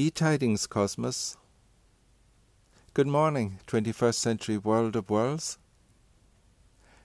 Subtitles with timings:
[0.00, 1.36] E Tidings Cosmos.
[2.94, 5.58] Good morning, 21st century world of worlds.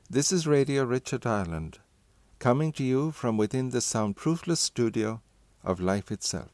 [0.08, 1.80] This is Radio Richard Ireland,
[2.38, 5.24] coming to you from within the soundproofless studio
[5.64, 6.52] of life itself.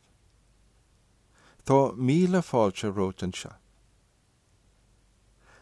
[1.66, 3.50] Tho Mila Sha.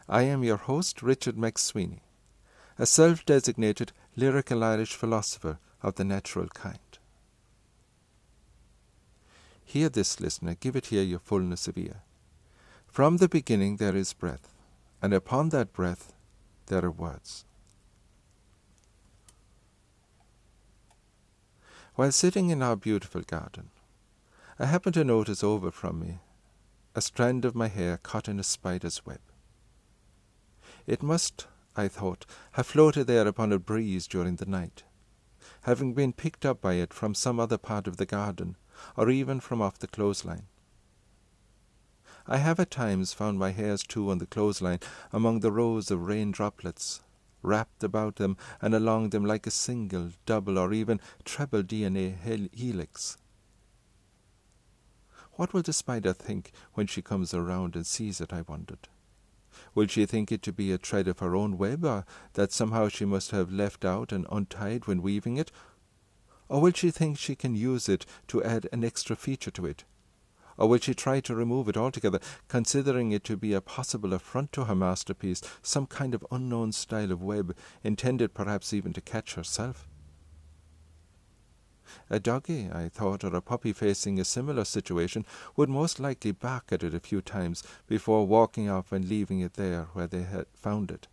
[0.07, 2.01] I am your host, Richard McSweeney,
[2.77, 6.86] a self designated lyrical Irish philosopher of the natural kind.
[9.77, 12.01] Hear this, listener, give it here your fullness of ear.
[12.87, 14.51] From the beginning there is breath,
[15.03, 16.13] and upon that breath
[16.65, 17.45] there are words.
[21.93, 23.69] While sitting in our beautiful garden,
[24.57, 26.21] I happened to notice over from me
[26.95, 29.21] a strand of my hair caught in a spider's web.
[30.87, 34.81] It must, I thought, have floated there upon a breeze during the night,
[35.63, 38.55] having been picked up by it from some other part of the garden
[38.95, 40.47] or even from off the clothesline.
[42.27, 44.79] I have at times found my hairs too on the clothesline
[45.13, 47.01] among the rows of rain droplets,
[47.41, 52.17] wrapped about them and along them like a single, double, or even treble DNA
[52.53, 53.17] helix.
[55.33, 58.89] What will the spider think when she comes around and sees it, I wondered.
[59.77, 62.89] Will she think it to be a thread of her own web, or that somehow
[62.89, 65.51] she must have left out and untied when weaving it,
[66.49, 69.83] or will she think she can use it to add an extra feature to it?
[70.57, 74.51] Or will she try to remove it altogether, considering it to be a possible affront
[74.53, 79.35] to her masterpiece, some kind of unknown style of web, intended perhaps even to catch
[79.35, 79.87] herself?
[82.09, 86.71] A doggy, I thought, or a puppy facing a similar situation would most likely bark
[86.71, 90.45] at it a few times before walking off and leaving it there where they had
[90.53, 91.07] found it.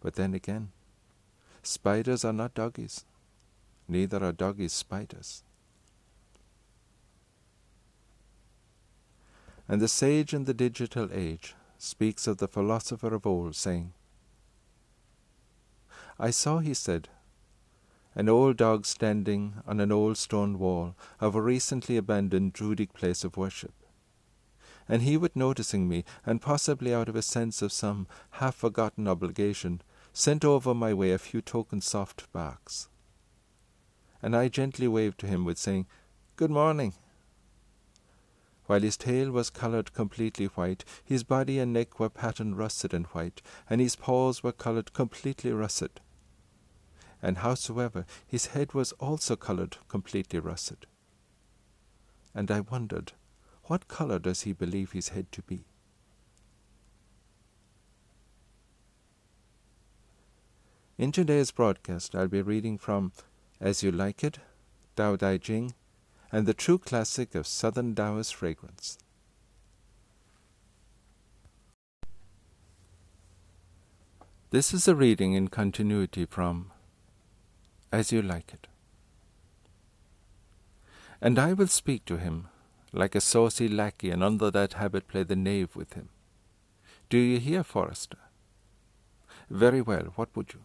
[0.00, 0.72] But then again,
[1.62, 3.04] spiders are not doggies
[3.92, 5.42] neither are doggies spiders.
[9.68, 13.92] And the sage in the digital age speaks of the philosopher of old, saying,
[16.18, 17.08] I saw, he said,
[18.14, 23.24] an old dog standing on an old stone wall of a recently abandoned Druidic place
[23.24, 23.72] of worship.
[24.88, 29.08] And he, with noticing me, and possibly out of a sense of some half forgotten
[29.08, 29.80] obligation,
[30.12, 32.88] sent over my way a few token soft barks
[34.22, 35.86] and I gently waved to him with saying,
[36.36, 36.94] Good morning.
[38.66, 43.06] While his tail was coloured completely white, his body and neck were patterned russet and
[43.06, 45.98] white, and his paws were coloured completely russet.
[47.22, 50.86] And howsoever, his head was also coloured completely russet.
[52.34, 53.12] And I wondered,
[53.64, 55.64] what colour does he believe his head to be?
[60.98, 63.12] In today's broadcast, I'll be reading from
[63.60, 64.38] as You Like It,
[64.96, 65.74] Tao Te Ching,
[66.32, 68.98] and the true classic of Southern Taoist fragrance.
[74.50, 76.71] This is a reading in continuity from
[77.92, 78.68] As You Like It.
[81.20, 82.48] And I will speak to him
[82.94, 86.08] like a saucy lackey, and under that habit play the knave with him.
[87.10, 88.18] Do you hear, Forester?
[89.50, 90.60] Very well, what would you?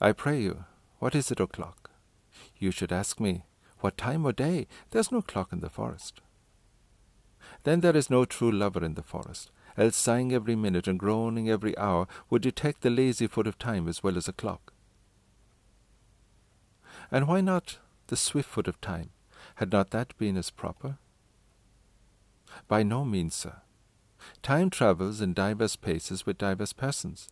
[0.00, 0.64] I pray you,
[1.00, 1.90] what is it o'clock?
[2.56, 3.44] You should ask me,
[3.80, 4.68] What time o' day?
[4.90, 6.20] There's no clock in the forest.
[7.64, 11.50] Then there is no true lover in the forest, else sighing every minute and groaning
[11.50, 14.71] every hour would detect the lazy foot of time as well as a clock.
[17.12, 17.78] And why not
[18.08, 19.10] the swift foot of time?
[19.56, 20.98] Had not that been as proper?
[22.66, 23.56] By no means, sir.
[24.42, 27.28] Time travels in diverse paces with diverse persons.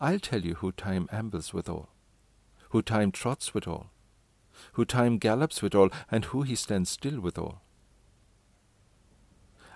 [0.00, 1.88] I'll tell you who time ambles withal
[2.70, 3.90] who time trots withal,
[4.72, 7.62] who time gallops withal, and who he stands still withal.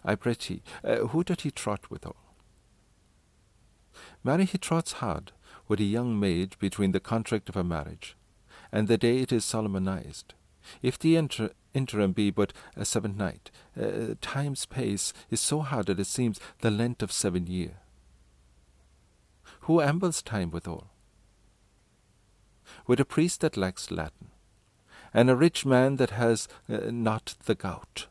[0.05, 2.17] I thee, uh, who doth he trot withal?
[4.25, 5.33] Marry he trots hard
[5.69, 8.17] with a young maid between the contract of a marriage,
[8.73, 10.35] and the day it is solemnized.
[10.83, 13.51] If the inter- interim be but a seventh night,
[13.81, 17.79] uh, time's pace is so hard that it seems the length of seven year.
[19.63, 20.91] Who ambles time withal?
[22.87, 24.29] with a priest that lacks Latin,
[25.13, 28.07] and a rich man that has uh, not the gout.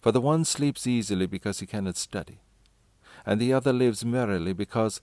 [0.00, 2.40] For the one sleeps easily because he cannot study,
[3.24, 5.00] and the other lives merrily because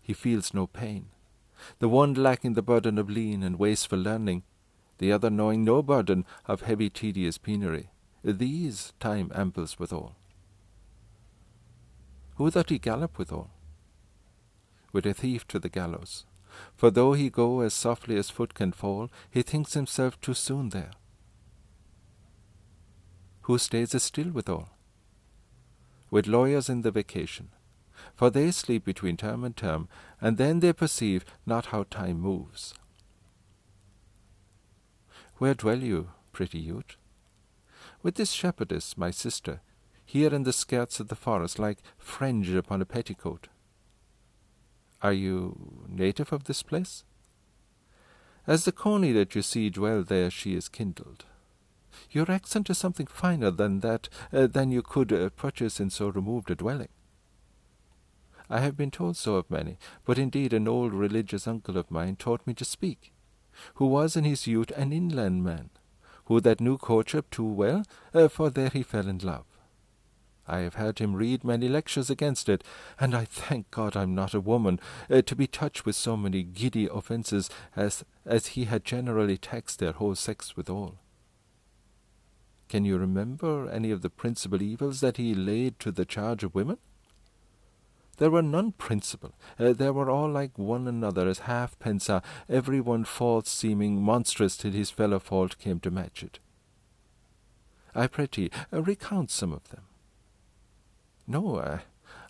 [0.00, 1.06] he feels no pain.
[1.78, 4.42] The one lacking the burden of lean and wasteful learning,
[4.98, 7.90] the other knowing no burden of heavy tedious penury.
[8.22, 10.16] These time amples withal.
[12.36, 13.50] Who doth he gallop withal?
[14.92, 16.24] With a thief to the gallows
[16.74, 20.70] for though he go as softly as foot can fall, he thinks himself too soon
[20.70, 20.92] there.
[23.42, 24.70] who stays still withal?
[26.10, 27.50] With lawyers in the vacation,
[28.14, 29.88] for they sleep between term and term,
[30.20, 32.74] and then they perceive not how time moves.
[35.38, 36.96] Where dwell you, pretty youth?
[38.02, 39.60] With this shepherdess, my sister,
[40.04, 43.48] here in the skirts of the forest, like fringe upon a petticoat.
[45.02, 47.04] Are you native of this place?
[48.46, 51.24] As the coney that you see dwell there, she is kindled.
[52.10, 56.08] Your accent is something finer than that uh, than you could uh, purchase in so
[56.08, 56.88] removed a dwelling.
[58.48, 62.16] I have been told so of many, but indeed an old religious uncle of mine
[62.16, 63.12] taught me to speak,
[63.74, 65.70] who was in his youth an inland man,
[66.26, 67.84] who that knew courtship too well,
[68.14, 69.46] uh, for there he fell in love.
[70.48, 72.62] I have heard him read many lectures against it,
[73.00, 74.78] and I thank God I'm not a woman,
[75.10, 79.80] uh, to be touched with so many giddy offences as, as he had generally taxed
[79.80, 80.98] their whole sex withal.
[82.68, 86.54] Can you remember any of the principal evils that he laid to the charge of
[86.54, 86.78] women?
[88.18, 89.34] There were none principal.
[89.58, 94.56] Uh, they were all like one another, as halfpence are, every one false seeming monstrous
[94.56, 96.38] till his fellow fault came to match it.
[97.94, 99.82] I pray thee, uh, recount some of them.
[101.26, 101.80] No, I,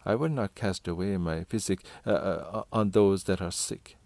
[0.05, 3.97] I will not cast away my physic uh, uh, on those that are sick.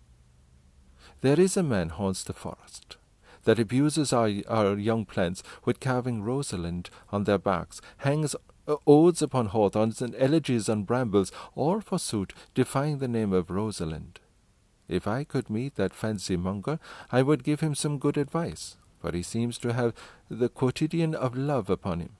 [1.20, 2.96] There is a man haunts the forest,
[3.44, 8.38] that abuses our, our young plants with carving Rosalind on their backs, hangs uh,
[8.70, 14.20] Uh, odes upon hawthorns and elegies on brambles, all forsooth defying the name of Rosalind.
[14.86, 16.78] If I could meet that fancy monger,
[17.10, 19.92] I would give him some good advice, for he seems to have
[20.28, 22.16] the quotidian of love upon him.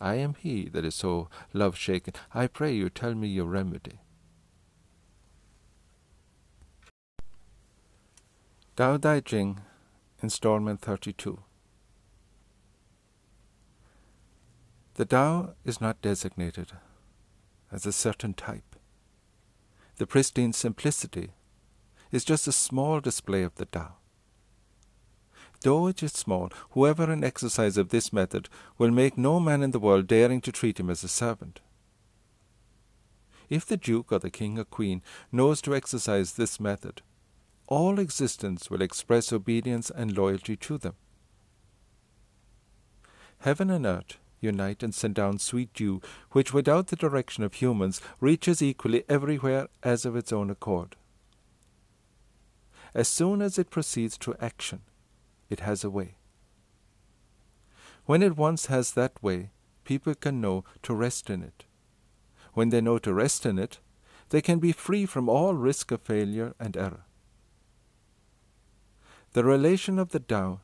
[0.00, 2.14] I am he that is so love shaken.
[2.32, 4.00] I pray you tell me your remedy.
[8.74, 9.60] Tao Te Ching,
[10.22, 11.42] Installment 32.
[14.94, 16.72] The Tao is not designated
[17.70, 18.76] as a certain type.
[19.96, 21.30] The pristine simplicity
[22.10, 23.94] is just a small display of the Tao.
[25.62, 29.70] Though it is small, whoever in exercise of this method will make no man in
[29.70, 31.60] the world daring to treat him as a servant.
[33.48, 37.00] If the Duke or the King or Queen knows to exercise this method,
[37.66, 40.94] all existence will express obedience and loyalty to them.
[43.38, 46.00] Heaven and earth unite and send down sweet dew,
[46.32, 50.96] which without the direction of humans reaches equally everywhere as of its own accord.
[52.94, 54.80] As soon as it proceeds to action,
[55.48, 56.16] it has a way.
[58.04, 59.50] When it once has that way,
[59.84, 61.64] people can know to rest in it.
[62.52, 63.78] When they know to rest in it,
[64.28, 67.04] they can be free from all risk of failure and error.
[69.32, 70.60] The relation of the Tao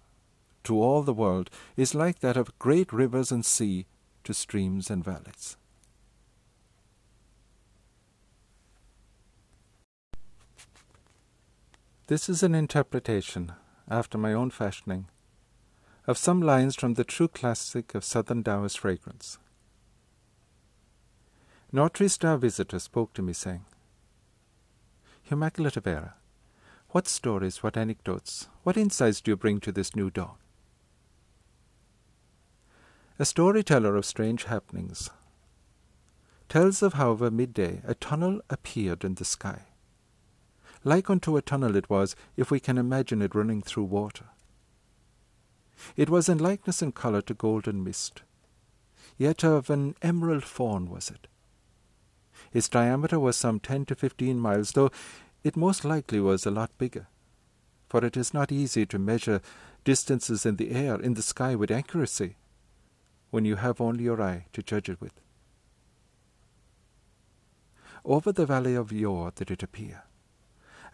[0.65, 3.87] to all the world is like that of great rivers and sea
[4.25, 5.57] to streams and valleys.
[12.09, 13.53] This is an interpretation
[13.91, 15.09] after my own fashioning,
[16.07, 19.39] of some lines from the true classic of Southern Taoist fragrance.
[21.71, 23.67] An Star visitor spoke to me, saying,
[25.31, 26.15] Immaculate Vera,
[26.91, 30.37] what stories, what anecdotes, what insights do you bring to this new dawn?
[33.21, 35.11] A storyteller of strange happenings
[36.49, 39.63] tells of how over midday a tunnel appeared in the sky.
[40.85, 44.27] Like unto a tunnel it was, if we can imagine it running through water.
[45.97, 48.23] It was in likeness and colour to golden mist,
[49.17, 51.27] yet of an emerald fawn was it.
[52.53, 54.91] Its diameter was some ten to fifteen miles, though
[55.43, 57.09] it most likely was a lot bigger,
[57.89, 59.41] for it is not easy to measure
[59.83, 62.37] distances in the air, in the sky with accuracy,
[63.31, 65.21] when you have only your eye to judge it with.
[68.05, 70.05] Over the valley of Yor did it appear,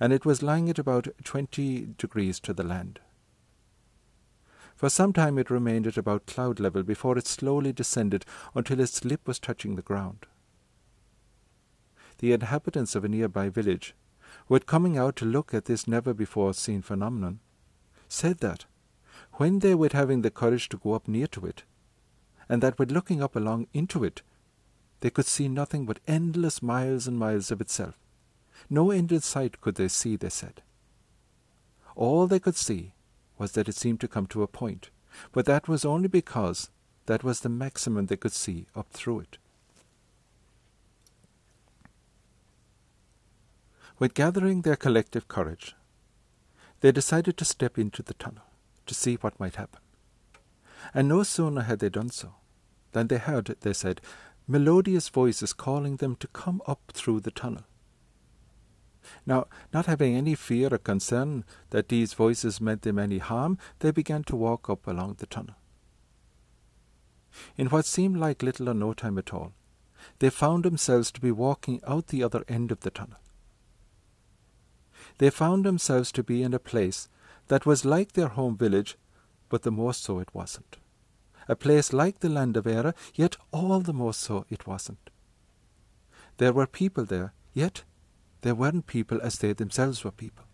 [0.01, 2.99] and it was lying at about twenty degrees to the land.
[4.75, 8.25] For some time it remained at about cloud level before it slowly descended
[8.55, 10.27] until its lip was touching the ground.
[12.19, 13.95] The inhabitants of a nearby village,
[14.47, 17.39] who had coming out to look at this never before seen phenomenon,
[18.09, 18.65] said that,
[19.35, 21.63] when they were having the courage to go up near to it,
[22.55, 24.23] and that with looking up along into it,
[25.01, 27.99] they could see nothing but endless miles and miles of itself,
[28.71, 30.63] no end in sight could they see, they said.
[31.97, 32.95] All they could see
[33.39, 34.91] was that it seemed to come to a point,
[35.33, 36.71] but that was only because
[37.07, 39.39] that was the maximum they could see up through it.
[43.99, 45.75] With gathering their collective courage,
[46.83, 48.45] they decided to step into the tunnel
[48.87, 49.81] to see what might happen.
[50.95, 52.35] And no sooner had they done so
[52.95, 54.01] than they heard, they said,
[54.49, 57.65] melodious voices calling them to come up through the tunnel.
[59.27, 63.91] Now, not having any fear or concern that these voices meant them any harm, they
[63.91, 65.57] began to walk up along the tunnel.
[67.57, 69.53] In what seemed like little or no time at all,
[70.21, 73.19] they found themselves to be walking out the other end of the tunnel.
[75.19, 77.09] They found themselves to be in a place
[77.49, 78.97] that was like their home village,
[79.49, 80.79] but the more so it wasn't.
[81.49, 85.11] A place like the land of Eire, yet all the more so it wasn't.
[86.39, 87.85] There were people there, yet
[88.43, 90.45] they weren't people as they themselves were people.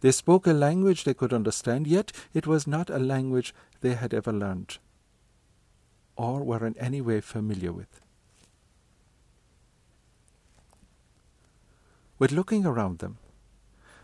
[0.00, 4.14] They spoke a language they could understand, yet it was not a language they had
[4.14, 4.78] ever learned
[6.18, 8.00] or were in any way familiar with.
[12.18, 13.18] With looking around them,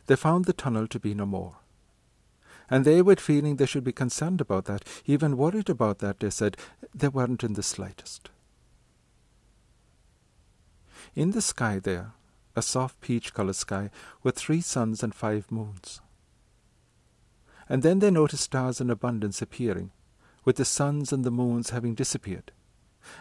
[0.06, 1.56] they found the tunnel to be no more.
[2.70, 6.30] And they, with feeling they should be concerned about that, even worried about that, they
[6.30, 6.56] said
[6.94, 8.30] they weren't in the slightest.
[11.14, 12.12] In the sky there,
[12.56, 13.90] a soft peach colored sky
[14.22, 16.00] were three suns and five moons.
[17.68, 19.90] And then they noticed stars in abundance appearing,
[20.44, 22.52] with the suns and the moons having disappeared,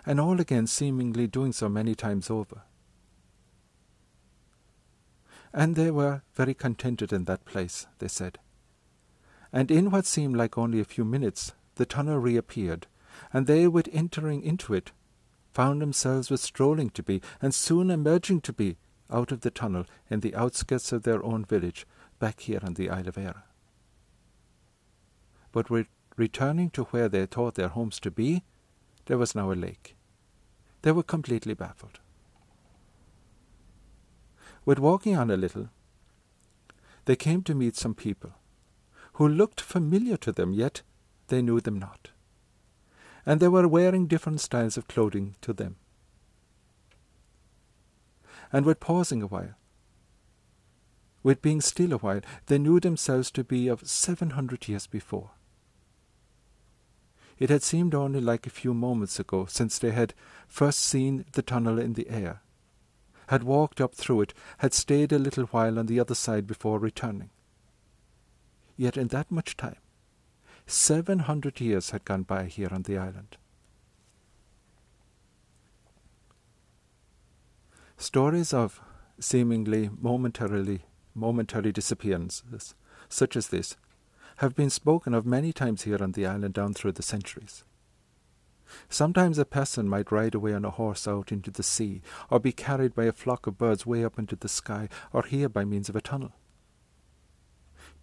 [0.06, 2.64] and all again seemingly doing so many times over.
[5.54, 8.40] And they were very contented in that place, they said.
[9.54, 12.88] And in what seemed like only a few minutes, the tunnel reappeared,
[13.32, 14.92] and they, with entering into it,
[15.54, 18.78] found themselves with strolling to be, and soon emerging to be,
[19.12, 21.86] out of the tunnel in the outskirts of their own village,
[22.18, 23.44] back here on the Isle of Eire.
[25.52, 25.86] But with
[26.18, 28.42] returning to where they thought their homes to be,
[29.06, 29.96] there was now a lake.
[30.82, 32.00] They were completely baffled.
[34.66, 35.70] With walking on a little,
[37.06, 38.32] they came to meet some people
[39.14, 40.82] who looked familiar to them, yet
[41.28, 42.10] they knew them not.
[43.26, 45.78] And they were wearing different styles of clothing to them.
[48.52, 49.56] And with pausing a while,
[51.24, 55.32] with being still a while, they knew themselves to be of seven hundred years before.
[57.40, 60.14] It had seemed only like a few moments ago since they had
[60.48, 62.42] first seen the tunnel in the air,
[63.28, 66.78] had walked up through it, had stayed a little while on the other side before
[66.78, 67.30] returning.
[68.76, 69.78] Yet in that much time,
[70.66, 73.38] seven hundred years had gone by here on the island.
[77.98, 78.82] Stories of
[79.20, 80.82] seemingly momentarily
[81.14, 82.76] momentary disappearances,
[83.08, 83.78] such as this,
[84.38, 87.64] have been spoken of many times here on the island down through the centuries.
[88.90, 92.02] Sometimes a person might ride away on a horse out into the sea,
[92.32, 95.48] or be carried by a flock of birds way up into the sky, or here
[95.48, 96.34] by means of a tunnel.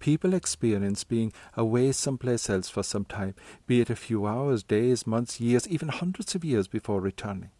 [0.00, 3.34] People experience being away someplace else for some time,
[3.66, 7.50] be it a few hours, days, months, years, even hundreds of years before returning,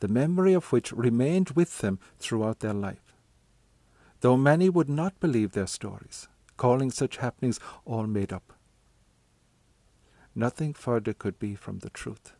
[0.00, 3.14] the memory of which remained with them throughout their life.
[4.20, 8.52] Though many would not believe their stories, calling such happenings all made up.
[10.34, 12.32] Nothing further could be from the truth.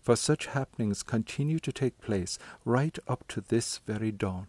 [0.00, 4.46] For such happenings continue to take place right up to this very dawn.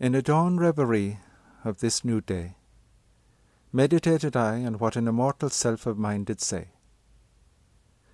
[0.00, 1.18] In a dawn reverie
[1.64, 2.54] of this new day,
[3.72, 6.68] meditated I on what an immortal self of mine did say,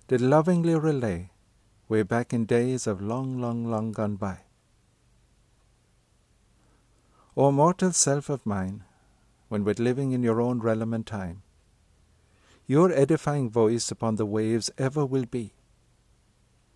[0.07, 1.29] did lovingly relay
[1.87, 4.39] way back in days of long, long, long gone by.
[7.37, 8.83] O mortal self of mine,
[9.49, 11.43] when with living in your own realm and time,
[12.65, 15.53] your edifying voice upon the waves ever will be.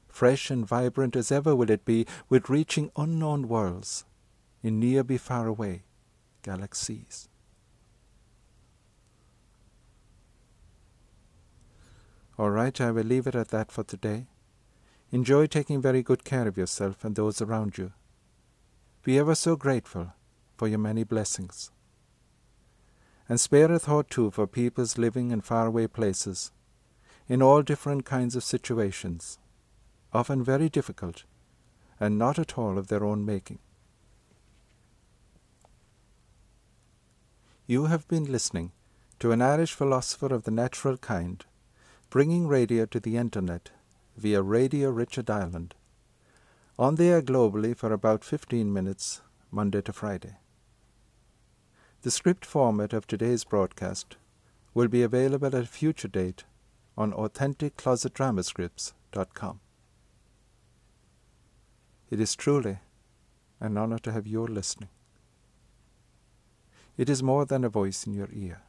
[0.07, 4.05] Fresh and vibrant as ever will it be, with reaching unknown worlds,
[4.61, 5.83] in near be far away
[6.41, 7.27] galaxies.
[12.37, 14.27] All right, I will leave it at that for today.
[15.11, 17.91] Enjoy taking very good care of yourself and those around you.
[19.03, 20.13] Be ever so grateful
[20.55, 21.71] for your many blessings.
[23.27, 26.51] And spare a thought too for peoples living in faraway places,
[27.27, 29.37] in all different kinds of situations,
[30.13, 31.25] often very difficult,
[31.99, 33.59] and not at all of their own making.
[37.69, 38.71] You have been listening
[39.19, 41.45] to an Irish philosopher of the natural kind,
[42.09, 43.69] bringing radio to the Internet
[44.17, 45.75] via Radio Richard Island.
[46.79, 49.21] On the air globally for about 15 minutes,
[49.51, 50.38] Monday to Friday.
[52.01, 54.17] The script format of today's broadcast
[54.73, 56.45] will be available at a future date
[56.97, 59.59] on AuthenticClosetDramascripts.com.
[62.09, 62.79] It is truly
[63.59, 64.89] an honor to have your listening.
[67.00, 68.60] It is more than a voice in your ear.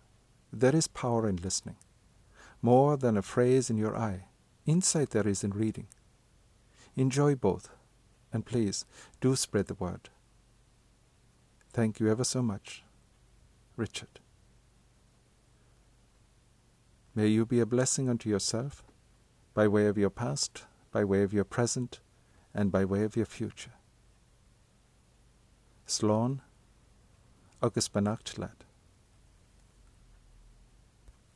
[0.53, 1.75] There is power in listening,
[2.63, 4.27] more than a phrase in your eye.
[4.67, 5.89] Insight there is in reading.
[6.95, 7.71] Enjoy both,
[8.33, 8.85] and please
[9.21, 10.11] do spread the word.
[11.73, 12.85] Thank you ever so much,
[13.77, 14.21] Richard.
[17.17, 18.85] May you be a blessing unto yourself,
[19.55, 21.99] by way of your past, by way of your present,
[22.55, 23.73] and by way of your future.
[25.85, 26.43] Slán
[27.61, 28.70] agus benachtleid.